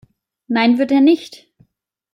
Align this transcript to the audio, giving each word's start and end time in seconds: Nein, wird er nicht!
Nein, 0.47 0.79
wird 0.79 0.91
er 0.91 0.99
nicht! 1.01 1.47